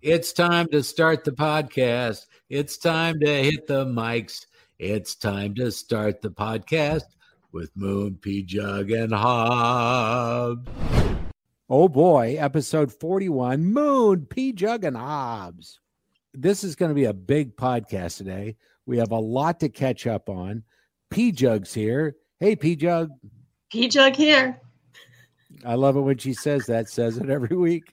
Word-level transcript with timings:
It's 0.00 0.32
time 0.32 0.68
to 0.68 0.80
start 0.84 1.24
the 1.24 1.32
podcast. 1.32 2.26
It's 2.48 2.78
time 2.78 3.18
to 3.18 3.26
hit 3.26 3.66
the 3.66 3.84
mics. 3.84 4.46
It's 4.78 5.16
time 5.16 5.56
to 5.56 5.72
start 5.72 6.22
the 6.22 6.30
podcast 6.30 7.02
with 7.50 7.72
Moon, 7.74 8.14
P 8.14 8.44
Jug, 8.44 8.92
and 8.92 9.12
Hobbs. 9.12 10.70
Oh 11.68 11.88
boy, 11.88 12.36
episode 12.38 12.92
41 12.92 13.64
Moon, 13.64 14.24
P 14.26 14.52
Jug, 14.52 14.84
and 14.84 14.96
Hobbs. 14.96 15.80
This 16.32 16.62
is 16.62 16.76
going 16.76 16.90
to 16.90 16.94
be 16.94 17.06
a 17.06 17.12
big 17.12 17.56
podcast 17.56 18.18
today. 18.18 18.54
We 18.86 18.98
have 18.98 19.10
a 19.10 19.18
lot 19.18 19.58
to 19.60 19.68
catch 19.68 20.06
up 20.06 20.28
on. 20.28 20.62
P 21.10 21.32
Jug's 21.32 21.74
here. 21.74 22.14
Hey, 22.38 22.54
P 22.54 22.76
Jug. 22.76 23.10
P 23.72 23.88
Jug 23.88 24.14
here. 24.14 24.60
I 25.64 25.74
love 25.74 25.96
it 25.96 26.02
when 26.02 26.18
she 26.18 26.34
says 26.34 26.66
that, 26.66 26.88
says 26.88 27.18
it 27.18 27.28
every 27.28 27.56
week. 27.56 27.92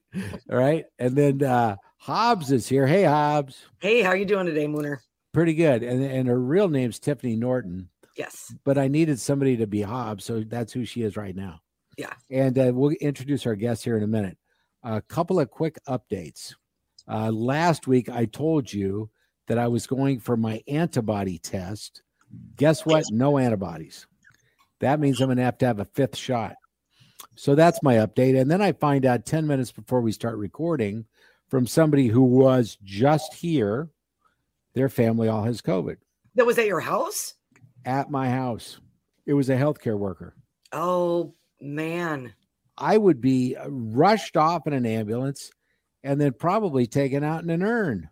All 0.51 0.57
right. 0.59 0.85
And 0.99 1.15
then 1.15 1.41
uh 1.41 1.77
Hobbs 2.05 2.51
is 2.51 2.69
here. 2.69 2.85
Hey, 2.85 3.03
Hobbs. 3.03 3.65
Hey, 3.79 4.03
how 4.03 4.13
you 4.13 4.25
doing 4.25 4.45
today, 4.45 4.67
Mooner? 4.67 4.99
Pretty 5.33 5.55
good. 5.55 5.81
And 5.81 6.03
and 6.03 6.27
her 6.27 6.39
real 6.39 6.69
name's 6.69 6.99
Tiffany 6.99 7.35
Norton. 7.35 7.89
Yes. 8.15 8.53
But 8.63 8.77
I 8.77 8.87
needed 8.87 9.19
somebody 9.19 9.57
to 9.57 9.65
be 9.65 9.81
Hobbs, 9.81 10.23
so 10.23 10.41
that's 10.41 10.71
who 10.71 10.85
she 10.85 11.01
is 11.01 11.17
right 11.17 11.35
now. 11.35 11.61
Yeah. 11.97 12.13
And 12.29 12.59
uh, 12.59 12.71
we'll 12.75 12.91
introduce 13.01 13.47
our 13.47 13.55
guest 13.55 13.83
here 13.83 13.97
in 13.97 14.03
a 14.03 14.07
minute. 14.07 14.37
A 14.83 15.01
couple 15.01 15.39
of 15.39 15.49
quick 15.49 15.79
updates. 15.89 16.53
Uh, 17.07 17.31
last 17.31 17.87
week, 17.87 18.07
I 18.07 18.25
told 18.25 18.71
you 18.71 19.09
that 19.47 19.57
I 19.57 19.67
was 19.67 19.87
going 19.87 20.19
for 20.19 20.37
my 20.37 20.61
antibody 20.67 21.39
test. 21.39 22.03
Guess 22.55 22.85
what? 22.85 23.05
No 23.09 23.39
antibodies. 23.39 24.05
That 24.79 24.99
means 24.99 25.19
I'm 25.19 25.27
going 25.29 25.37
to 25.37 25.43
have 25.43 25.57
to 25.57 25.65
have 25.65 25.79
a 25.79 25.85
fifth 25.85 26.17
shot. 26.17 26.53
So 27.33 27.55
that's 27.55 27.81
my 27.81 27.95
update. 27.95 28.39
And 28.39 28.51
then 28.51 28.61
I 28.61 28.73
find 28.73 29.07
out 29.07 29.25
10 29.25 29.47
minutes 29.47 29.71
before 29.71 30.01
we 30.01 30.11
start 30.11 30.37
recording 30.37 31.05
from 31.55 31.65
somebody 31.65 32.07
who 32.07 32.21
was 32.21 32.77
just 32.83 33.33
here, 33.33 33.87
their 34.73 34.89
family 34.89 35.29
all 35.29 35.45
has 35.45 35.61
COVID. 35.61 35.95
That 36.35 36.45
was 36.45 36.57
at 36.57 36.65
your 36.65 36.81
house? 36.81 37.35
At 37.85 38.11
my 38.11 38.29
house. 38.29 38.81
It 39.25 39.35
was 39.35 39.49
a 39.49 39.55
healthcare 39.55 39.97
worker. 39.97 40.35
Oh, 40.73 41.33
man. 41.61 42.33
I 42.77 42.97
would 42.97 43.21
be 43.21 43.55
rushed 43.69 44.35
off 44.35 44.67
in 44.67 44.73
an 44.73 44.85
ambulance 44.85 45.49
and 46.03 46.19
then 46.19 46.33
probably 46.33 46.87
taken 46.87 47.23
out 47.23 47.41
in 47.43 47.49
an 47.49 47.63
urn. 47.63 48.09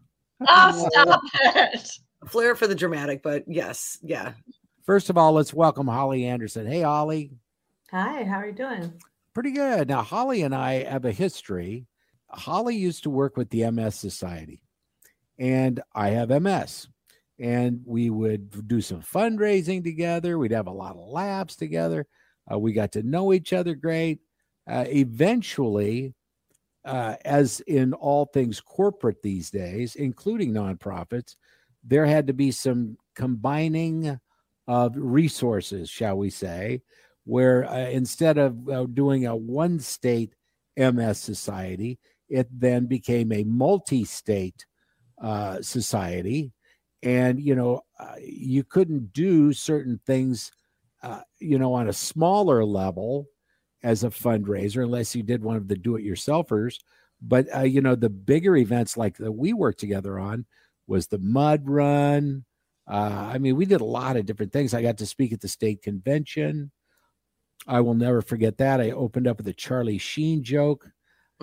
Oh, 0.48 0.88
stop 0.90 1.22
it. 1.44 1.90
Flair 2.28 2.56
for 2.56 2.68
the 2.68 2.76
dramatic, 2.76 3.22
but 3.22 3.44
yes, 3.46 3.98
yeah. 4.02 4.32
First 4.86 5.10
of 5.10 5.18
all, 5.18 5.34
let's 5.34 5.54
welcome 5.54 5.88
Holly 5.88 6.24
Anderson. 6.28 6.66
Hey, 6.66 6.84
Holly. 6.84 7.34
Hi, 7.92 8.24
how 8.24 8.38
are 8.38 8.48
you 8.48 8.54
doing? 8.54 8.94
Pretty 9.34 9.52
good. 9.52 9.90
Now, 9.90 10.02
Holly 10.02 10.44
and 10.44 10.56
I 10.56 10.86
have 10.86 11.04
a 11.04 11.12
history. 11.12 11.88
Holly 12.34 12.76
used 12.76 13.04
to 13.04 13.10
work 13.10 13.38
with 13.38 13.50
the 13.50 13.70
MS 13.70 13.96
Society, 13.96 14.62
and 15.38 15.82
I 15.94 16.10
have 16.10 16.30
MS. 16.30 16.88
And 17.40 17.82
we 17.86 18.10
would 18.10 18.68
do 18.68 18.80
some 18.80 19.02
fundraising 19.02 19.84
together. 19.84 20.38
We'd 20.38 20.52
have 20.52 20.68
a 20.68 20.72
lot 20.72 20.96
of 20.96 21.08
laughs 21.10 21.56
together. 21.56 22.06
Uh, 22.52 22.60
we 22.60 22.74
got 22.74 22.92
to 22.94 23.04
know 23.04 23.34
each 23.34 23.54
other 23.54 23.74
great. 23.74 24.20
Uh, 24.70 24.86
eventually, 24.88 26.14
uh, 26.86 27.16
as 27.26 27.60
in 27.62 27.94
all 27.94 28.26
things 28.26 28.62
corporate 28.62 29.22
these 29.22 29.50
days, 29.50 29.96
including 29.96 30.54
nonprofits, 30.54 31.36
there 31.84 32.06
had 32.06 32.28
to 32.28 32.34
be 32.34 32.52
some 32.52 32.98
combining 33.16 34.20
of 34.68 34.94
resources, 34.96 35.90
shall 35.90 36.18
we 36.18 36.30
say, 36.30 36.82
where 37.26 37.66
uh, 37.66 37.90
instead 37.90 38.38
of 38.38 38.70
uh, 38.70 38.86
doing 38.86 39.26
a 39.26 39.36
one 39.36 39.80
state 39.80 40.34
MS 40.78 41.20
society, 41.20 42.00
it 42.34 42.48
then 42.52 42.88
became 42.88 43.32
a 43.32 43.44
multi 43.44 44.04
state 44.04 44.66
uh, 45.22 45.62
society. 45.62 46.52
And, 47.04 47.40
you 47.40 47.54
know, 47.54 47.82
uh, 48.00 48.16
you 48.20 48.64
couldn't 48.64 49.14
do 49.14 49.54
certain 49.54 50.00
things, 50.08 50.52
uh, 51.04 51.22
you 51.40 51.60
know, 51.60 51.74
on 51.74 51.90
a 51.90 51.94
smaller 51.94 52.66
level 52.66 53.28
as 53.84 54.04
a 54.04 54.10
fundraiser 54.10 54.84
unless 54.84 55.16
you 55.16 55.22
did 55.22 55.44
one 55.44 55.58
of 55.58 55.68
the 55.68 55.76
do 55.76 55.96
it 55.96 56.04
yourselfers. 56.04 56.78
But, 57.22 57.56
uh, 57.56 57.62
you 57.62 57.82
know, 57.82 57.96
the 57.96 58.10
bigger 58.10 58.56
events 58.56 58.98
like 58.98 59.18
that 59.18 59.32
we 59.32 59.54
worked 59.54 59.80
together 59.80 60.18
on 60.18 60.46
was 60.88 61.08
the 61.08 61.20
mud 61.20 61.70
run. 61.70 62.46
I 62.88 63.38
mean, 63.38 63.56
we 63.56 63.66
did 63.66 63.82
a 63.82 63.86
lot 63.86 64.18
of 64.18 64.26
different 64.26 64.52
things. 64.52 64.74
I 64.74 64.82
got 64.82 64.98
to 64.98 65.06
speak 65.06 65.32
at 65.32 65.40
the 65.40 65.48
state 65.48 65.84
convention. 65.84 66.72
I 67.68 67.80
will 67.82 67.94
never 67.94 68.22
forget 68.22 68.58
that. 68.58 68.82
I 68.82 68.92
opened 68.92 69.28
up 69.28 69.38
with 69.38 69.48
a 69.48 69.54
Charlie 69.54 70.00
Sheen 70.00 70.44
joke. 70.44 70.90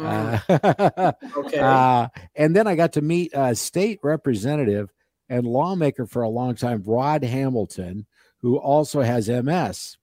Mm. 0.01 0.83
Uh, 0.91 1.13
Okay. 1.37 1.59
uh, 1.59 2.09
and 2.35 2.55
then 2.55 2.67
I 2.67 2.75
got 2.75 2.93
to 2.95 3.03
meet 3.03 3.33
a 3.35 3.55
state 3.55 4.01
representative 4.03 4.93
and 5.29 5.47
lawmaker 5.47 6.07
for 6.07 6.23
a 6.23 6.29
long 6.29 6.55
time, 6.55 6.83
Rod 6.85 7.23
Hamilton, 7.25 8.07
who 8.39 8.59
also 8.59 9.01
has 9.01 9.29
MS. 9.29 9.97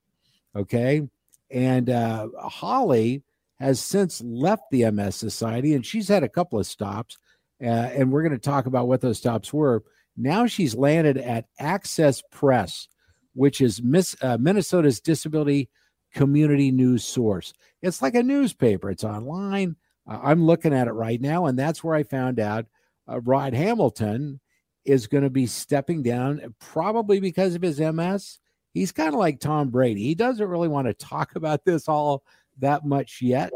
Okay. 0.56 1.08
And 1.50 1.90
uh, 1.90 2.28
Holly 2.38 3.22
has 3.58 3.80
since 3.80 4.22
left 4.22 4.64
the 4.70 4.90
MS 4.90 5.16
Society 5.16 5.74
and 5.74 5.84
she's 5.84 6.08
had 6.08 6.22
a 6.22 6.28
couple 6.28 6.58
of 6.58 6.66
stops. 6.66 7.18
Uh, 7.60 7.66
and 7.66 8.12
we're 8.12 8.22
going 8.22 8.32
to 8.32 8.38
talk 8.38 8.66
about 8.66 8.86
what 8.86 9.00
those 9.00 9.18
stops 9.18 9.52
were. 9.52 9.82
Now 10.16 10.46
she's 10.46 10.74
landed 10.74 11.18
at 11.18 11.46
Access 11.58 12.22
Press, 12.30 12.88
which 13.34 13.60
is 13.60 13.82
Miss, 13.82 14.16
uh, 14.22 14.38
Minnesota's 14.38 15.00
disability 15.00 15.68
community 16.14 16.70
news 16.70 17.04
source. 17.04 17.52
It's 17.82 18.00
like 18.00 18.14
a 18.14 18.22
newspaper, 18.22 18.90
it's 18.90 19.04
online. 19.04 19.76
Uh, 20.08 20.18
I'm 20.22 20.44
looking 20.44 20.72
at 20.72 20.88
it 20.88 20.92
right 20.92 21.20
now, 21.20 21.46
and 21.46 21.58
that's 21.58 21.84
where 21.84 21.94
I 21.94 22.02
found 22.02 22.40
out 22.40 22.66
uh, 23.08 23.20
Rod 23.20 23.54
Hamilton 23.54 24.40
is 24.84 25.06
going 25.06 25.24
to 25.24 25.30
be 25.30 25.46
stepping 25.46 26.02
down, 26.02 26.54
probably 26.60 27.20
because 27.20 27.54
of 27.54 27.62
his 27.62 27.78
MS. 27.78 28.38
He's 28.72 28.92
kind 28.92 29.10
of 29.10 29.20
like 29.20 29.40
Tom 29.40 29.68
Brady. 29.68 30.02
He 30.02 30.14
doesn't 30.14 30.48
really 30.48 30.68
want 30.68 30.86
to 30.86 30.94
talk 30.94 31.36
about 31.36 31.64
this 31.64 31.88
all 31.88 32.22
that 32.58 32.86
much 32.86 33.20
yet. 33.20 33.52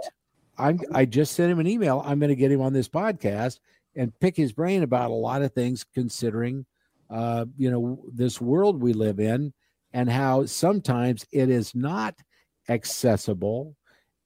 I'm, 0.59 0.81
I 0.93 1.07
just 1.07 1.33
sent 1.35 1.51
him 1.51 1.61
an 1.61 1.67
email. 1.67 2.03
I'm 2.05 2.19
going 2.19 2.29
to 2.29 2.37
get 2.37 2.53
him 2.53 2.61
on 2.61 2.73
this 2.73 2.89
podcast 2.89 3.59
and 3.97 4.19
pick 4.21 4.37
his 4.37 4.53
brain 4.53 4.83
about 4.83 5.11
a 5.11 5.15
lot 5.15 5.43
of 5.43 5.53
things, 5.53 5.84
considering, 5.95 6.67
uh, 7.11 7.47
you 7.57 7.71
know, 7.71 8.03
this 8.13 8.41
world 8.41 8.83
we 8.83 8.93
live 8.93 9.21
in 9.21 9.53
and 9.93 10.10
how 10.10 10.47
sometimes 10.47 11.27
it 11.33 11.51
is 11.51 11.75
not 11.75 12.15
accessible 12.69 13.77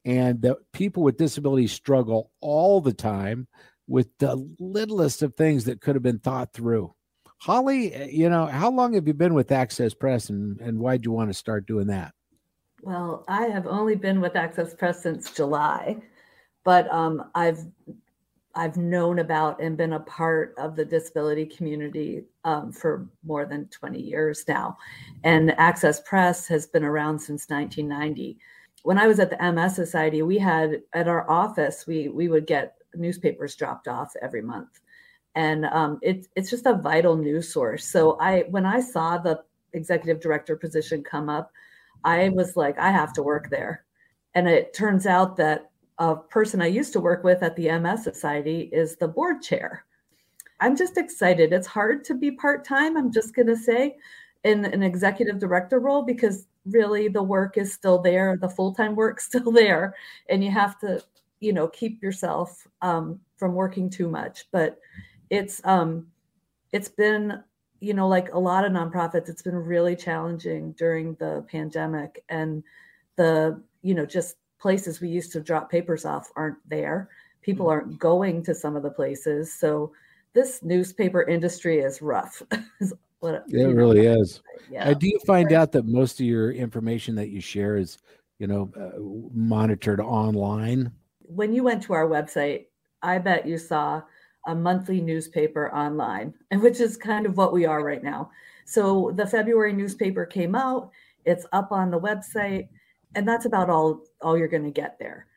and 0.07 0.41
that 0.41 0.55
people 0.71 1.03
with 1.03 1.17
disabilities 1.17 1.73
struggle 1.73 2.31
all 2.39 2.79
the 2.79 2.93
time 2.93 3.45
with 3.87 4.07
the 4.19 4.35
littlest 4.57 5.21
of 5.21 5.35
things 5.35 5.65
that 5.65 5.81
could 5.81 5.95
have 5.95 6.03
been 6.03 6.19
thought 6.19 6.53
through. 6.53 6.93
Holly, 7.41 7.93
eh, 7.93 8.07
you 8.09 8.29
know, 8.29 8.45
how 8.45 8.71
long 8.71 8.93
have 8.93 9.05
you 9.05 9.13
been 9.13 9.33
with 9.33 9.51
Access 9.51 9.93
Press 9.93 10.29
and, 10.29 10.61
and 10.61 10.79
why'd 10.79 11.03
you 11.03 11.11
want 11.11 11.29
to 11.29 11.33
start 11.33 11.67
doing 11.67 11.87
that? 11.87 12.13
Well, 12.81 13.25
I 13.27 13.47
have 13.47 13.67
only 13.67 13.95
been 13.95 14.21
with 14.21 14.37
Access 14.37 14.73
Press 14.73 15.03
since 15.03 15.31
July, 15.31 15.97
but 16.63 16.89
um, 16.91 17.29
I've 17.35 17.65
I've 18.55 18.77
known 18.77 19.19
about 19.19 19.61
and 19.61 19.77
been 19.77 19.93
a 19.93 19.99
part 19.99 20.55
of 20.57 20.75
the 20.75 20.85
disability 20.85 21.45
community 21.45 22.23
um, 22.43 22.71
for 22.71 23.07
more 23.23 23.45
than 23.45 23.67
20 23.67 23.99
years 23.99 24.45
now. 24.47 24.77
And 25.23 25.51
Access 25.59 25.99
Press 26.01 26.47
has 26.47 26.65
been 26.65 26.83
around 26.83 27.19
since 27.19 27.49
1990. 27.49 28.39
When 28.83 28.97
I 28.97 29.07
was 29.07 29.19
at 29.19 29.29
the 29.29 29.51
MS 29.51 29.75
Society, 29.75 30.21
we 30.21 30.37
had 30.37 30.81
at 30.93 31.07
our 31.07 31.29
office, 31.29 31.85
we, 31.87 32.09
we 32.09 32.27
would 32.29 32.47
get 32.47 32.75
newspapers 32.95 33.55
dropped 33.55 33.87
off 33.87 34.13
every 34.21 34.41
month. 34.41 34.79
and 35.35 35.65
um, 35.65 35.99
it's 36.01 36.27
it's 36.35 36.49
just 36.49 36.65
a 36.65 36.73
vital 36.73 37.15
news 37.15 37.53
source. 37.53 37.85
So 37.85 38.17
I 38.19 38.45
when 38.49 38.65
I 38.65 38.79
saw 38.81 39.17
the 39.19 39.43
executive 39.73 40.19
director 40.21 40.55
position 40.55 41.03
come 41.03 41.29
up, 41.29 41.51
I 42.03 42.29
was 42.29 42.55
like, 42.57 42.77
I 42.79 42.91
have 42.91 43.13
to 43.13 43.23
work 43.23 43.49
there. 43.49 43.85
And 44.33 44.47
it 44.47 44.73
turns 44.73 45.05
out 45.05 45.37
that 45.37 45.69
a 45.99 46.15
person 46.15 46.61
I 46.61 46.67
used 46.67 46.93
to 46.93 46.99
work 46.99 47.23
with 47.23 47.43
at 47.43 47.55
the 47.55 47.71
MS 47.79 48.03
Society 48.03 48.69
is 48.71 48.95
the 48.95 49.07
board 49.07 49.41
chair. 49.43 49.85
I'm 50.59 50.75
just 50.75 50.97
excited. 50.97 51.53
It's 51.53 51.67
hard 51.67 52.03
to 52.05 52.15
be 52.15 52.31
part 52.31 52.65
time, 52.65 52.97
I'm 52.97 53.11
just 53.11 53.35
going 53.35 53.47
to 53.47 53.55
say, 53.57 53.97
in 54.43 54.65
an 54.65 54.81
executive 54.83 55.39
director 55.39 55.79
role 55.79 56.03
because 56.03 56.47
really 56.69 57.07
the 57.07 57.23
work 57.23 57.57
is 57.57 57.73
still 57.73 57.99
there, 57.99 58.37
the 58.39 58.49
full 58.49 58.73
time 58.73 58.95
work 58.95 59.19
still 59.21 59.51
there, 59.51 59.95
and 60.29 60.43
you 60.43 60.51
have 60.51 60.79
to, 60.79 61.03
you 61.39 61.53
know, 61.53 61.67
keep 61.67 62.01
yourself 62.01 62.67
um, 62.81 63.19
from 63.37 63.53
working 63.53 63.89
too 63.89 64.09
much. 64.09 64.45
But 64.51 64.79
it's 65.29 65.61
um, 65.65 66.07
it's 66.71 66.89
been 66.89 67.43
you 67.79 67.93
know 67.93 68.07
like 68.07 68.33
a 68.33 68.39
lot 68.39 68.65
of 68.65 68.71
nonprofits 68.71 69.29
it's 69.29 69.41
been 69.41 69.55
really 69.55 69.95
challenging 69.95 70.71
during 70.73 71.13
the 71.15 71.45
pandemic 71.49 72.23
and 72.29 72.63
the 73.15 73.61
you 73.81 73.93
know 73.93 74.05
just 74.05 74.37
places 74.59 74.99
we 74.99 75.09
used 75.09 75.31
to 75.31 75.39
drop 75.39 75.69
papers 75.69 76.05
off 76.05 76.31
aren't 76.35 76.57
there 76.67 77.09
people 77.41 77.67
mm. 77.67 77.71
aren't 77.71 77.99
going 77.99 78.41
to 78.43 78.55
some 78.55 78.75
of 78.75 78.83
the 78.83 78.89
places 78.89 79.53
so 79.53 79.91
this 80.33 80.63
newspaper 80.63 81.23
industry 81.23 81.79
is 81.79 82.01
rough 82.01 82.41
what, 83.19 83.43
it 83.47 83.75
really 83.75 84.05
is 84.05 84.41
yeah. 84.69 84.89
Uh, 84.89 84.93
do 84.93 85.07
you 85.07 85.19
find 85.25 85.53
out 85.53 85.71
that 85.71 85.85
most 85.85 86.19
of 86.19 86.25
your 86.25 86.51
information 86.51 87.15
that 87.15 87.29
you 87.29 87.41
share 87.41 87.77
is 87.77 87.97
you 88.39 88.47
know 88.47 88.71
uh, 88.79 88.99
monitored 89.33 89.99
online 89.99 90.91
when 91.21 91.53
you 91.53 91.63
went 91.63 91.81
to 91.81 91.93
our 91.93 92.07
website 92.07 92.65
i 93.01 93.17
bet 93.17 93.47
you 93.47 93.57
saw 93.57 94.01
a 94.47 94.55
monthly 94.55 94.99
newspaper 94.99 95.73
online, 95.73 96.33
and 96.49 96.61
which 96.63 96.79
is 96.79 96.97
kind 96.97 97.25
of 97.25 97.37
what 97.37 97.53
we 97.53 97.65
are 97.65 97.83
right 97.83 98.03
now. 98.03 98.31
So 98.65 99.13
the 99.15 99.27
February 99.27 99.73
newspaper 99.73 100.25
came 100.25 100.55
out, 100.55 100.89
it's 101.25 101.45
up 101.51 101.71
on 101.71 101.91
the 101.91 101.99
website, 101.99 102.69
and 103.15 103.27
that's 103.27 103.45
about 103.45 103.69
all 103.69 104.01
all 104.21 104.37
you're 104.37 104.47
going 104.47 104.63
to 104.63 104.71
get 104.71 104.97
there. 104.97 105.27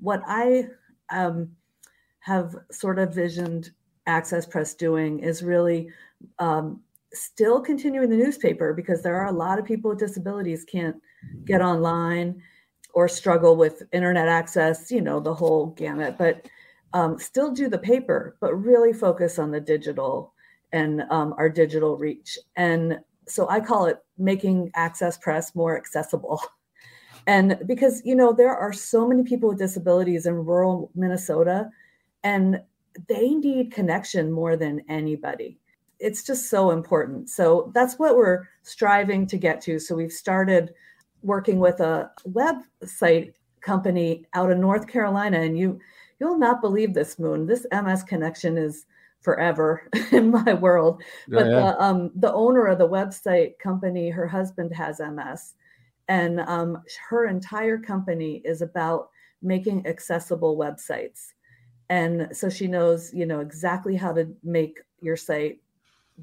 What 0.00 0.22
I 0.26 0.68
um, 1.10 1.50
have 2.20 2.56
sort 2.70 2.98
of 2.98 3.14
visioned 3.14 3.70
Access 4.06 4.46
Press 4.46 4.74
doing 4.74 5.20
is 5.20 5.42
really 5.42 5.90
um, 6.38 6.80
still 7.14 7.60
continuing 7.60 8.08
the 8.08 8.16
newspaper 8.16 8.72
because 8.72 9.02
there 9.02 9.16
are 9.16 9.26
a 9.26 9.32
lot 9.32 9.58
of 9.58 9.64
people 9.64 9.90
with 9.90 9.98
disabilities 9.98 10.64
can't 10.64 10.96
get 11.44 11.60
online 11.60 12.42
or 12.94 13.08
struggle 13.08 13.56
with 13.56 13.82
internet 13.92 14.28
access, 14.28 14.90
you 14.90 15.00
know, 15.00 15.20
the 15.20 15.34
whole 15.34 15.66
gamut. 15.66 16.16
But 16.18 16.46
um, 16.92 17.18
still 17.18 17.52
do 17.52 17.68
the 17.68 17.78
paper, 17.78 18.36
but 18.40 18.54
really 18.54 18.92
focus 18.92 19.38
on 19.38 19.50
the 19.50 19.60
digital 19.60 20.34
and 20.72 21.02
um, 21.10 21.34
our 21.38 21.48
digital 21.48 21.96
reach. 21.96 22.38
And 22.56 23.00
so 23.26 23.48
I 23.48 23.60
call 23.60 23.86
it 23.86 23.98
making 24.18 24.70
Access 24.74 25.16
Press 25.18 25.54
more 25.54 25.76
accessible. 25.76 26.40
And 27.28 27.56
because, 27.68 28.02
you 28.04 28.16
know, 28.16 28.32
there 28.32 28.56
are 28.56 28.72
so 28.72 29.06
many 29.06 29.22
people 29.22 29.50
with 29.50 29.58
disabilities 29.58 30.26
in 30.26 30.44
rural 30.44 30.90
Minnesota, 30.96 31.70
and 32.24 32.60
they 33.08 33.30
need 33.30 33.70
connection 33.70 34.32
more 34.32 34.56
than 34.56 34.82
anybody. 34.88 35.60
It's 36.02 36.22
just 36.22 36.50
so 36.50 36.70
important. 36.70 37.30
So 37.30 37.70
that's 37.74 37.98
what 37.98 38.16
we're 38.16 38.44
striving 38.62 39.26
to 39.28 39.38
get 39.38 39.60
to. 39.62 39.78
So 39.78 39.94
we've 39.94 40.12
started 40.12 40.74
working 41.22 41.58
with 41.58 41.80
a 41.80 42.10
website 42.28 43.32
company 43.60 44.26
out 44.34 44.50
of 44.50 44.58
North 44.58 44.88
Carolina, 44.88 45.40
and 45.40 45.56
you 45.56 45.80
you'll 46.22 46.38
not 46.38 46.60
believe 46.60 46.94
this 46.94 47.18
moon 47.18 47.46
this 47.46 47.66
ms 47.72 48.04
connection 48.04 48.56
is 48.56 48.86
forever 49.22 49.88
in 50.12 50.30
my 50.30 50.54
world 50.54 51.02
but 51.26 51.46
yeah. 51.46 51.52
the 51.52 51.82
um 51.82 52.12
the 52.14 52.32
owner 52.32 52.66
of 52.66 52.78
the 52.78 52.88
website 52.88 53.58
company 53.58 54.08
her 54.08 54.28
husband 54.28 54.72
has 54.72 55.00
ms 55.00 55.54
and 56.06 56.38
um 56.42 56.80
her 57.08 57.26
entire 57.26 57.76
company 57.76 58.40
is 58.44 58.62
about 58.62 59.10
making 59.42 59.84
accessible 59.84 60.56
websites 60.56 61.32
and 61.88 62.28
so 62.30 62.48
she 62.48 62.68
knows 62.68 63.12
you 63.12 63.26
know 63.26 63.40
exactly 63.40 63.96
how 63.96 64.12
to 64.12 64.32
make 64.44 64.78
your 65.00 65.16
site 65.16 65.58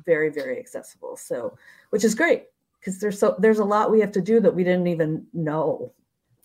very 0.06 0.30
very 0.30 0.60
accessible 0.60 1.16
so 1.16 1.58
which 1.90 2.04
is 2.04 2.16
great 2.16 2.46
because 2.80 3.00
there's 3.00 3.20
so 3.20 3.36
there's 3.40 3.60
a 3.60 3.66
lot 3.66 3.92
we 3.92 4.00
have 4.00 4.12
to 4.12 4.22
do 4.22 4.40
that 4.40 4.54
we 4.54 4.64
didn't 4.64 4.88
even 4.88 5.26
know 5.34 5.92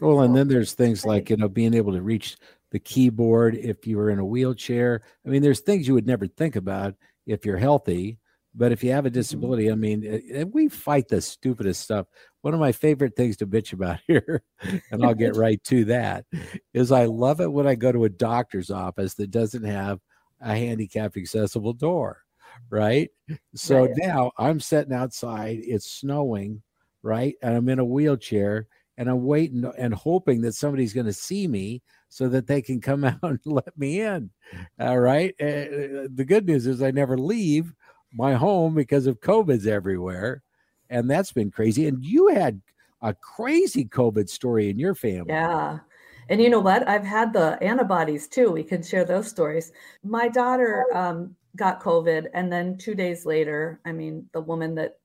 well 0.01 0.21
and 0.21 0.37
then 0.37 0.49
there's 0.49 0.73
things 0.73 1.05
like 1.05 1.31
you 1.31 1.37
know 1.37 1.49
being 1.49 1.75
able 1.75 1.93
to 1.93 2.03
reach 2.03 2.37
the 2.75 2.81
keyboard 2.81 3.55
if 3.55 3.87
you 3.87 3.97
were 3.97 4.11
in 4.11 4.19
a 4.19 4.25
wheelchair. 4.25 5.01
I 5.25 5.29
mean, 5.29 5.43
there's 5.43 5.61
things 5.61 5.87
you 5.87 5.95
would 5.95 6.09
never 6.09 6.27
think 6.27 6.57
about 6.57 6.97
if 7.25 7.47
you're 7.47 7.57
healthy. 7.57 8.19
But 8.53 8.73
if 8.73 8.83
you 8.83 8.91
have 8.91 9.07
a 9.07 9.09
mm-hmm. 9.09 9.15
disability, 9.15 9.71
I 9.71 9.77
mean, 9.77 10.05
eh, 10.05 10.41
eh, 10.41 10.43
we 10.43 10.69
fight 10.69 11.07
the 11.07 11.21
stupidest 11.21 11.83
stuff. 11.83 12.09
One 12.41 12.53
of 12.53 12.59
my 12.59 12.73
favorite 12.73 13.15
things 13.15 13.37
to 13.37 13.47
bitch 13.47 13.73
about 13.73 14.01
here, 14.09 14.43
and 14.91 15.05
I'll 15.05 15.15
get 15.15 15.37
right 15.37 15.63
to 15.65 15.85
that, 15.85 16.25
is 16.73 16.91
I 16.91 17.05
love 17.05 17.41
it 17.41 17.53
when 17.53 17.69
I 17.69 17.77
go 17.77 17.93
to 17.93 18.07
a 18.07 18.11
doctor's 18.11 18.73
office 18.73 19.15
that 19.15 19.31
doesn't 19.31 19.65
have 19.65 20.01
a 20.41 20.57
handicap 20.57 21.17
accessible 21.17 21.75
door, 21.75 22.23
right? 22.71 23.11
So 23.55 23.87
right. 23.87 23.95
now 23.97 24.33
I'm 24.39 24.61
sitting 24.61 24.93
outside, 24.93 25.61
it's 25.63 25.91
snowing, 25.91 26.63
right? 27.03 27.35
And 27.43 27.57
I'm 27.57 27.69
in 27.69 27.79
a 27.79 27.85
wheelchair 27.85 28.67
and 28.97 29.09
I'm 29.09 29.25
waiting 29.25 29.71
and 29.79 29.95
hoping 29.95 30.41
that 30.43 30.55
somebody's 30.55 30.93
going 30.93 31.07
to 31.07 31.13
see 31.13 31.47
me 31.49 31.83
so 32.09 32.29
that 32.29 32.47
they 32.47 32.63
can 32.63 32.81
come 32.81 33.05
out 33.05 33.19
and 33.23 33.41
let 33.45 33.77
me 33.77 34.01
in. 34.01 34.31
All 34.79 35.01
right. 35.01 35.35
Uh, 35.41 36.07
the 36.15 36.25
good 36.27 36.47
news 36.47 36.67
is 36.67 36.83
I 36.83 36.91
never 36.91 37.19
leave 37.19 37.73
my 38.13 38.35
home 38.35 38.75
because 38.75 39.07
of 39.07 39.21
COVID's 39.21 39.67
everywhere. 39.67 40.43
And 40.91 41.11
that's 41.11 41.33
been 41.33 41.51
crazy. 41.51 41.89
And 41.89 42.05
you 42.05 42.29
had 42.29 42.61
a 43.03 43.15
crazy 43.15 43.85
COVID 43.85 44.29
story 44.29 44.71
in 44.71 44.79
your 44.79 44.95
family. 44.95 45.27
Yeah. 45.29 45.81
And 46.29 46.41
you 46.41 46.49
know 46.49 46.61
what? 46.61 46.89
I've 46.89 47.05
had 47.05 47.33
the 47.33 47.63
antibodies 47.63 48.29
too. 48.29 48.51
We 48.51 48.63
can 48.63 48.83
share 48.83 49.05
those 49.05 49.29
stories. 49.29 49.73
My 50.03 50.29
daughter 50.29 50.87
um, 50.95 51.37
got 51.57 51.83
COVID. 51.83 52.29
And 52.35 52.53
then 52.53 52.77
two 52.77 52.95
days 52.95 53.25
later, 53.27 53.81
I 53.85 53.93
mean, 53.93 54.29
the 54.33 54.41
woman 54.41 54.75
that 54.77 54.99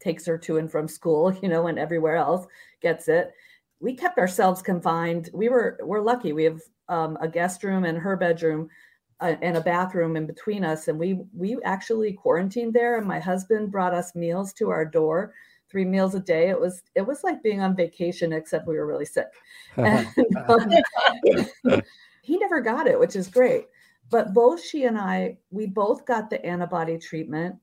takes 0.00 0.24
her 0.26 0.38
to 0.38 0.58
and 0.58 0.70
from 0.70 0.88
school, 0.88 1.32
you 1.42 1.48
know, 1.48 1.66
and 1.66 1.78
everywhere 1.78 2.16
else 2.16 2.46
gets 2.80 3.08
it 3.08 3.32
we 3.80 3.94
kept 3.94 4.18
ourselves 4.18 4.62
confined. 4.62 5.30
We 5.32 5.48
were 5.48 5.78
we're 5.82 6.00
lucky. 6.00 6.32
We 6.32 6.44
have 6.44 6.60
um, 6.88 7.18
a 7.20 7.28
guest 7.28 7.64
room 7.64 7.84
and 7.84 7.98
her 7.98 8.16
bedroom 8.16 8.68
uh, 9.20 9.36
and 9.42 9.56
a 9.56 9.62
bathroom 9.62 10.16
in 10.16 10.26
between 10.26 10.64
us, 10.64 10.88
and 10.88 10.98
we 10.98 11.20
we 11.34 11.58
actually 11.64 12.12
quarantined 12.12 12.74
there. 12.74 12.98
And 12.98 13.06
my 13.06 13.18
husband 13.18 13.72
brought 13.72 13.94
us 13.94 14.14
meals 14.14 14.52
to 14.54 14.68
our 14.70 14.84
door, 14.84 15.32
three 15.70 15.84
meals 15.84 16.14
a 16.14 16.20
day. 16.20 16.50
It 16.50 16.60
was 16.60 16.82
it 16.94 17.06
was 17.06 17.24
like 17.24 17.42
being 17.42 17.62
on 17.62 17.74
vacation, 17.74 18.32
except 18.32 18.68
we 18.68 18.76
were 18.76 18.86
really 18.86 19.06
sick. 19.06 19.28
And, 19.76 20.06
um, 20.48 21.80
he 22.22 22.36
never 22.38 22.60
got 22.60 22.86
it, 22.86 22.98
which 22.98 23.16
is 23.16 23.28
great. 23.28 23.66
But 24.10 24.34
both 24.34 24.62
she 24.62 24.84
and 24.84 24.98
I, 24.98 25.38
we 25.50 25.66
both 25.66 26.04
got 26.04 26.30
the 26.30 26.44
antibody 26.44 26.98
treatment, 26.98 27.56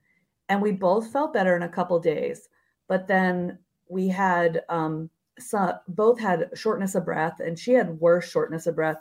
and 0.49 0.61
we 0.61 0.71
both 0.71 1.11
felt 1.11 1.33
better 1.33 1.55
in 1.55 1.63
a 1.63 1.69
couple 1.69 1.99
days. 1.99 2.49
But 2.87 3.07
then 3.07 3.59
we 3.89 4.07
had 4.07 4.61
um, 4.69 5.09
so 5.39 5.73
both 5.89 6.19
had 6.19 6.49
shortness 6.53 6.95
of 6.95 7.05
breath 7.05 7.39
and 7.39 7.57
she 7.57 7.73
had 7.73 7.99
worse 7.99 8.29
shortness 8.29 8.67
of 8.67 8.75
breath 8.75 8.97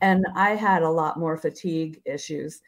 and 0.00 0.24
i 0.34 0.50
had 0.50 0.82
a 0.82 0.90
lot 0.90 1.18
more 1.18 1.36
fatigue 1.36 2.00
issues 2.04 2.60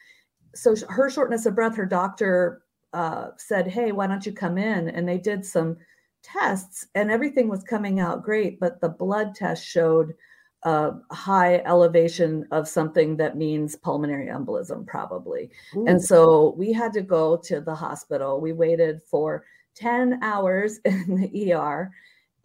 so 0.55 0.75
her 0.89 1.09
shortness 1.09 1.45
of 1.45 1.55
breath 1.55 1.75
her 1.75 1.85
doctor 1.85 2.63
uh, 2.93 3.29
said 3.37 3.67
hey 3.67 3.91
why 3.91 4.07
don't 4.07 4.25
you 4.25 4.31
come 4.31 4.57
in 4.57 4.89
and 4.89 5.07
they 5.07 5.17
did 5.17 5.45
some 5.45 5.77
tests 6.23 6.87
and 6.95 7.11
everything 7.11 7.47
was 7.47 7.63
coming 7.63 7.99
out 7.99 8.23
great 8.23 8.59
but 8.59 8.79
the 8.81 8.89
blood 8.89 9.35
test 9.35 9.65
showed 9.65 10.13
a 10.63 10.91
high 11.11 11.57
elevation 11.65 12.45
of 12.51 12.67
something 12.67 13.15
that 13.15 13.37
means 13.37 13.75
pulmonary 13.75 14.25
embolism 14.25 14.85
probably 14.87 15.49
Ooh. 15.75 15.85
and 15.87 16.03
so 16.03 16.55
we 16.57 16.73
had 16.73 16.91
to 16.91 17.01
go 17.01 17.37
to 17.37 17.61
the 17.61 17.75
hospital 17.75 18.41
we 18.41 18.53
waited 18.53 19.01
for 19.03 19.45
10 19.75 20.19
hours 20.23 20.79
in 20.85 21.29
the 21.31 21.53
er 21.53 21.91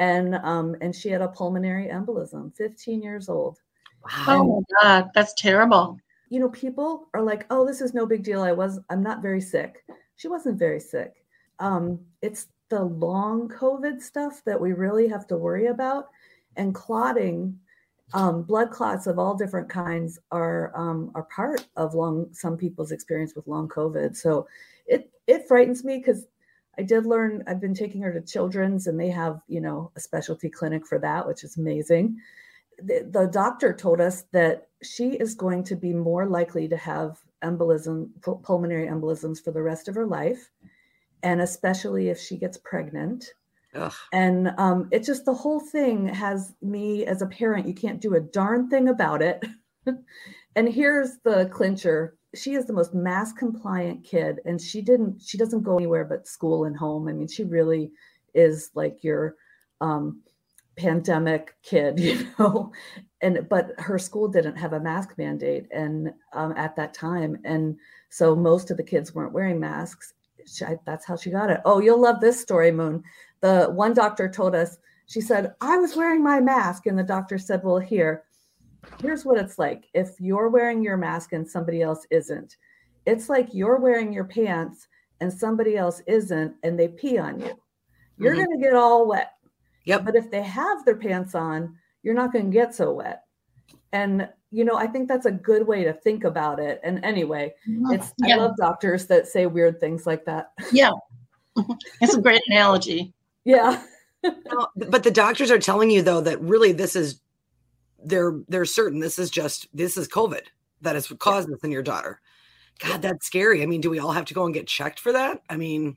and 0.02 0.34
um, 0.36 0.74
and 0.80 0.94
she 0.94 1.10
had 1.10 1.22
a 1.22 1.28
pulmonary 1.28 1.86
embolism, 1.86 2.54
15 2.56 3.02
years 3.02 3.28
old. 3.28 3.58
Wow. 4.04 4.24
Oh 4.26 4.64
my 4.72 4.82
God, 4.82 5.10
that's 5.14 5.32
terrible. 5.34 5.98
You 6.28 6.40
know, 6.40 6.48
people 6.48 7.08
are 7.14 7.22
like, 7.22 7.46
oh, 7.50 7.64
this 7.64 7.80
is 7.80 7.94
no 7.94 8.04
big 8.04 8.24
deal. 8.24 8.42
I 8.42 8.50
was, 8.50 8.80
I'm 8.90 9.02
not 9.02 9.22
very 9.22 9.40
sick. 9.40 9.84
She 10.16 10.26
wasn't 10.26 10.58
very 10.58 10.80
sick. 10.80 11.22
Um, 11.60 12.00
it's 12.20 12.48
the 12.68 12.82
long 12.82 13.48
COVID 13.48 14.00
stuff 14.00 14.42
that 14.44 14.60
we 14.60 14.72
really 14.72 15.06
have 15.06 15.26
to 15.28 15.36
worry 15.36 15.66
about. 15.66 16.08
And 16.56 16.74
clotting, 16.74 17.58
um, 18.14 18.42
blood 18.42 18.70
clots 18.70 19.06
of 19.06 19.18
all 19.18 19.34
different 19.34 19.68
kinds 19.68 20.18
are 20.30 20.72
um, 20.74 21.10
are 21.14 21.24
part 21.24 21.66
of 21.76 21.94
long 21.94 22.28
some 22.32 22.56
people's 22.56 22.92
experience 22.92 23.34
with 23.34 23.46
long 23.46 23.68
COVID. 23.68 24.16
So 24.16 24.46
it 24.86 25.10
it 25.26 25.48
frightens 25.48 25.84
me 25.84 25.98
because 25.98 26.26
I 26.78 26.82
did 26.82 27.04
learn, 27.04 27.44
I've 27.46 27.60
been 27.60 27.74
taking 27.74 28.00
her 28.00 28.12
to 28.14 28.20
children's 28.22 28.86
and 28.86 28.98
they 28.98 29.10
have, 29.10 29.42
you 29.46 29.60
know, 29.60 29.90
a 29.94 30.00
specialty 30.00 30.48
clinic 30.48 30.86
for 30.86 30.98
that, 31.00 31.26
which 31.26 31.44
is 31.44 31.58
amazing. 31.58 32.16
the, 32.78 33.08
the 33.10 33.26
doctor 33.26 33.72
told 33.72 34.00
us 34.00 34.24
that 34.32 34.68
she 34.82 35.10
is 35.10 35.34
going 35.34 35.64
to 35.64 35.76
be 35.76 35.92
more 35.92 36.26
likely 36.26 36.68
to 36.68 36.76
have 36.76 37.18
embolism, 37.44 38.10
pulmonary 38.42 38.86
embolisms 38.86 39.42
for 39.42 39.50
the 39.50 39.62
rest 39.62 39.88
of 39.88 39.94
her 39.94 40.06
life, 40.06 40.50
and 41.22 41.40
especially 41.40 42.08
if 42.08 42.18
she 42.18 42.36
gets 42.36 42.58
pregnant. 42.58 43.34
Ugh. 43.74 43.92
And 44.12 44.52
um, 44.58 44.88
it 44.90 45.02
just 45.02 45.24
the 45.24 45.34
whole 45.34 45.60
thing 45.60 46.06
has 46.08 46.54
me 46.60 47.06
as 47.06 47.22
a 47.22 47.26
parent, 47.26 47.66
you 47.66 47.74
can't 47.74 48.00
do 48.00 48.14
a 48.14 48.20
darn 48.20 48.68
thing 48.68 48.88
about 48.88 49.22
it. 49.22 49.44
and 50.56 50.68
here's 50.68 51.18
the 51.24 51.46
clincher 51.52 52.16
she 52.34 52.54
is 52.54 52.66
the 52.66 52.72
most 52.72 52.94
mask 52.94 53.36
compliant 53.36 54.04
kid 54.04 54.40
and 54.44 54.60
she 54.60 54.80
didn't 54.80 55.20
she 55.22 55.36
doesn't 55.36 55.62
go 55.62 55.76
anywhere 55.76 56.04
but 56.04 56.26
school 56.26 56.64
and 56.64 56.76
home 56.76 57.08
i 57.08 57.12
mean 57.12 57.28
she 57.28 57.44
really 57.44 57.90
is 58.34 58.70
like 58.74 59.02
your 59.02 59.34
um, 59.80 60.22
pandemic 60.76 61.54
kid 61.62 61.98
you 62.00 62.26
know 62.38 62.72
and 63.20 63.46
but 63.48 63.72
her 63.78 63.98
school 63.98 64.28
didn't 64.28 64.56
have 64.56 64.72
a 64.72 64.80
mask 64.80 65.14
mandate 65.18 65.66
and 65.70 66.12
um, 66.32 66.54
at 66.56 66.74
that 66.76 66.94
time 66.94 67.36
and 67.44 67.76
so 68.08 68.34
most 68.34 68.70
of 68.70 68.76
the 68.76 68.82
kids 68.82 69.14
weren't 69.14 69.32
wearing 69.32 69.60
masks 69.60 70.14
she, 70.46 70.64
I, 70.64 70.78
that's 70.84 71.06
how 71.06 71.16
she 71.16 71.30
got 71.30 71.50
it. 71.50 71.60
Oh 71.64 71.80
you'll 71.80 72.00
love 72.00 72.20
this 72.20 72.40
story 72.40 72.70
moon. 72.70 73.02
The 73.40 73.66
one 73.72 73.94
doctor 73.94 74.28
told 74.28 74.54
us 74.54 74.78
she 75.06 75.20
said 75.20 75.54
i 75.60 75.76
was 75.76 75.96
wearing 75.96 76.22
my 76.22 76.40
mask 76.40 76.86
and 76.86 76.98
the 76.98 77.02
doctor 77.02 77.36
said 77.36 77.60
well 77.64 77.78
here 77.78 78.24
here's 79.00 79.24
what 79.24 79.38
it's 79.38 79.58
like. 79.58 79.84
If 79.94 80.20
you're 80.20 80.48
wearing 80.48 80.82
your 80.82 80.96
mask 80.96 81.32
and 81.32 81.48
somebody 81.48 81.82
else 81.82 82.06
isn't 82.10 82.56
it's 83.04 83.28
like 83.28 83.48
you're 83.52 83.78
wearing 83.78 84.12
your 84.12 84.24
pants 84.24 84.86
and 85.20 85.32
somebody 85.32 85.76
else 85.76 86.02
isn't 86.06 86.54
and 86.62 86.78
they 86.78 86.88
pee 86.88 87.18
on 87.18 87.40
you. 87.40 87.58
You're 88.18 88.34
mm-hmm. 88.34 88.44
going 88.44 88.60
to 88.60 88.64
get 88.64 88.74
all 88.74 89.06
wet. 89.06 89.32
Yep. 89.84 90.04
But 90.04 90.16
if 90.16 90.30
they 90.30 90.42
have 90.42 90.84
their 90.84 90.96
pants 90.96 91.34
on 91.34 91.76
you're 92.02 92.14
not 92.14 92.32
going 92.32 92.50
to 92.50 92.56
get 92.56 92.74
so 92.74 92.92
wet. 92.92 93.24
And 93.92 94.28
you 94.52 94.64
know 94.64 94.76
i 94.76 94.86
think 94.86 95.08
that's 95.08 95.26
a 95.26 95.32
good 95.32 95.66
way 95.66 95.82
to 95.82 95.92
think 95.92 96.24
about 96.24 96.60
it 96.60 96.80
and 96.84 97.04
anyway 97.04 97.52
it's 97.90 98.12
yeah. 98.18 98.34
i 98.34 98.38
love 98.38 98.52
doctors 98.58 99.06
that 99.06 99.26
say 99.26 99.46
weird 99.46 99.80
things 99.80 100.06
like 100.06 100.24
that 100.24 100.52
yeah 100.70 100.90
mm-hmm. 101.56 101.72
it's 102.00 102.14
a 102.14 102.20
great 102.20 102.42
analogy 102.48 103.12
yeah 103.44 103.82
but 104.76 105.02
the 105.02 105.10
doctors 105.10 105.50
are 105.50 105.58
telling 105.58 105.90
you 105.90 106.02
though 106.02 106.20
that 106.20 106.40
really 106.40 106.72
this 106.72 106.94
is 106.94 107.20
they're 108.04 108.40
they're 108.48 108.64
certain 108.64 109.00
this 109.00 109.18
is 109.18 109.30
just 109.30 109.68
this 109.72 109.96
is 109.96 110.08
COVID 110.08 110.42
that 110.80 110.94
has 110.94 111.08
caused 111.18 111.48
yeah. 111.48 111.54
this 111.54 111.64
in 111.64 111.70
your 111.70 111.82
daughter. 111.82 112.20
God, 112.80 113.02
that's 113.02 113.26
scary. 113.26 113.62
I 113.62 113.66
mean, 113.66 113.80
do 113.80 113.90
we 113.90 114.00
all 114.00 114.12
have 114.12 114.24
to 114.26 114.34
go 114.34 114.44
and 114.44 114.54
get 114.54 114.66
checked 114.66 114.98
for 114.98 115.12
that? 115.12 115.42
I 115.48 115.56
mean, 115.56 115.96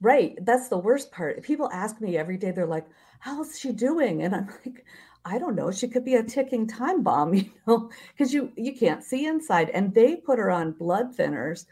right. 0.00 0.36
That's 0.42 0.68
the 0.68 0.78
worst 0.78 1.12
part. 1.12 1.42
People 1.42 1.70
ask 1.72 2.00
me 2.00 2.16
every 2.16 2.36
day, 2.36 2.50
they're 2.50 2.66
like, 2.66 2.86
How's 3.20 3.58
she 3.58 3.72
doing? 3.72 4.22
And 4.22 4.34
I'm 4.34 4.46
like, 4.66 4.84
I 5.24 5.38
don't 5.38 5.54
know. 5.54 5.70
She 5.70 5.88
could 5.88 6.04
be 6.04 6.16
a 6.16 6.22
ticking 6.22 6.66
time 6.66 7.02
bomb, 7.02 7.34
you 7.34 7.50
know, 7.66 7.90
because 8.12 8.32
you 8.32 8.52
you 8.56 8.74
can't 8.74 9.04
see 9.04 9.26
inside. 9.26 9.70
And 9.70 9.94
they 9.94 10.16
put 10.16 10.38
her 10.38 10.50
on 10.50 10.72
blood 10.72 11.16
thinners 11.16 11.66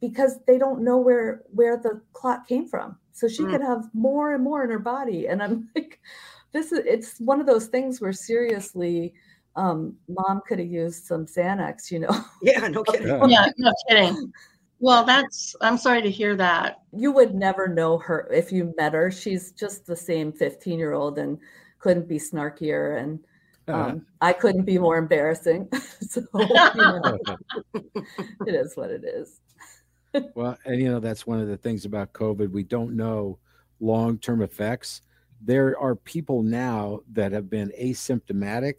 because 0.00 0.38
they 0.46 0.58
don't 0.58 0.82
know 0.82 0.98
where 0.98 1.42
where 1.52 1.76
the 1.76 2.00
clot 2.12 2.46
came 2.46 2.66
from. 2.66 2.96
So 3.12 3.28
she 3.28 3.42
mm. 3.42 3.50
could 3.50 3.62
have 3.62 3.88
more 3.94 4.34
and 4.34 4.44
more 4.44 4.64
in 4.64 4.70
her 4.70 4.78
body. 4.78 5.26
And 5.26 5.42
I'm 5.42 5.68
like, 5.76 6.00
this 6.52 6.72
is 6.72 6.80
it's 6.86 7.18
one 7.18 7.40
of 7.40 7.46
those 7.46 7.66
things 7.66 8.00
where 8.00 8.12
seriously 8.12 9.14
um, 9.56 9.96
mom 10.08 10.40
could 10.46 10.60
have 10.60 10.68
used 10.68 11.04
some 11.04 11.26
Xanax, 11.26 11.90
you 11.90 12.00
know. 12.00 12.24
Yeah, 12.42 12.68
no 12.68 12.84
kidding. 12.84 13.28
yeah, 13.28 13.50
no 13.58 13.72
kidding. 13.88 14.32
Well, 14.80 15.04
that's 15.04 15.56
I'm 15.60 15.76
sorry 15.76 16.02
to 16.02 16.10
hear 16.10 16.36
that. 16.36 16.82
You 16.92 17.10
would 17.12 17.34
never 17.34 17.66
know 17.66 17.98
her 17.98 18.28
if 18.32 18.52
you 18.52 18.72
met 18.76 18.92
her. 18.92 19.10
She's 19.10 19.50
just 19.52 19.86
the 19.86 19.96
same 19.96 20.32
15 20.32 20.78
year 20.78 20.92
old 20.92 21.18
and 21.18 21.38
couldn't 21.78 22.08
be 22.08 22.18
snarkier 22.18 23.00
and 23.00 23.20
uh-huh. 23.66 23.90
um. 23.90 24.06
I 24.20 24.32
couldn't 24.32 24.64
be 24.64 24.78
more 24.78 24.96
embarrassing. 24.96 25.68
so 26.00 26.22
it 26.34 27.24
is 28.46 28.76
what 28.76 28.90
it 28.90 29.04
is. 29.04 29.40
well, 30.34 30.56
and 30.64 30.80
you 30.80 30.90
know 30.90 31.00
that's 31.00 31.26
one 31.26 31.40
of 31.40 31.48
the 31.48 31.56
things 31.56 31.84
about 31.84 32.12
COVID. 32.12 32.50
We 32.50 32.64
don't 32.64 32.96
know 32.96 33.38
long 33.80 34.18
term 34.18 34.42
effects 34.42 35.02
there 35.40 35.78
are 35.78 35.94
people 35.94 36.42
now 36.42 37.00
that 37.12 37.32
have 37.32 37.48
been 37.48 37.72
asymptomatic 37.80 38.74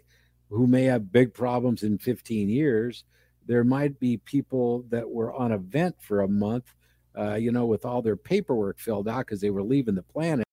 who 0.50 0.68
may 0.68 0.84
have 0.86 1.12
big 1.12 1.34
problems 1.34 1.84
in 1.84 1.98
15 1.98 2.50
years. 2.50 3.04
There 3.46 3.64
might 3.64 4.00
be 4.00 4.18
people 4.18 4.84
that 4.90 5.10
were 5.10 5.34
on 5.34 5.52
a 5.52 5.58
vent 5.58 5.96
for 6.02 6.22
a 6.22 6.28
month, 6.28 6.74
uh, 7.18 7.36
you 7.36 7.52
know, 7.52 7.66
with 7.66 7.86
all 7.86 8.02
their 8.02 8.18
paperwork 8.18 8.80
filled 8.80 9.08
out 9.08 9.26
because 9.26 9.42
they 9.42 9.50
were 9.50 9.64
leaving 9.64 9.96
the 9.96 10.04
planet. 10.04 10.46